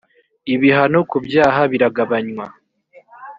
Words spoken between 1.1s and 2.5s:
byaha biragabanywa.